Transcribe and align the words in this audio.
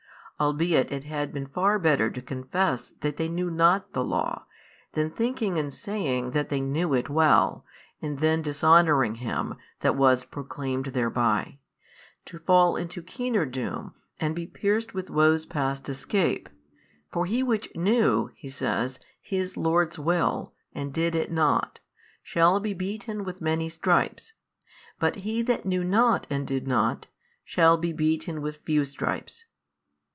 Albeit 0.39 0.91
it 0.91 1.03
had 1.03 1.31
been 1.31 1.45
far 1.45 1.77
better 1.77 2.09
to 2.09 2.19
confess 2.19 2.93
that 3.01 3.17
they 3.17 3.29
knew 3.29 3.51
not 3.51 3.93
the 3.93 4.03
Law, 4.03 4.47
than 4.93 5.11
thinking 5.11 5.59
and 5.59 5.71
saying 5.71 6.31
that 6.31 6.49
they 6.49 6.59
knew 6.59 6.95
it 6.95 7.11
well, 7.11 7.63
and 8.01 8.17
then 8.17 8.41
dishonouring 8.41 9.13
Him 9.13 9.53
That 9.81 9.95
was 9.95 10.23
proclaimed 10.23 10.85
thereby, 10.95 11.59
to 12.25 12.39
fall 12.39 12.75
into 12.75 13.03
keener 13.03 13.45
doom 13.45 13.93
and 14.19 14.33
be 14.33 14.47
pierced 14.47 14.95
with 14.95 15.11
woes 15.11 15.45
past 15.45 15.87
escape. 15.87 16.49
For 17.13 17.27
he 17.27 17.43
which 17.43 17.69
knew, 17.75 18.31
(He 18.33 18.49
says) 18.49 18.99
his 19.21 19.55
Lord's 19.55 19.99
will 19.99 20.55
and 20.73 20.91
did 20.91 21.13
it 21.13 21.31
not, 21.31 21.81
shall 22.23 22.59
be 22.59 22.73
beaten 22.73 23.23
with 23.23 23.41
many 23.41 23.69
stripes, 23.69 24.33
but 24.97 25.17
he 25.17 25.43
that 25.43 25.65
knew 25.67 25.83
not 25.83 26.25
and 26.31 26.47
did 26.47 26.65
not, 26.67 27.05
shall 27.43 27.77
be 27.77 27.93
beaten 27.93 28.41
with 28.41 28.57
few 28.65 28.85
stripes. 28.85 29.45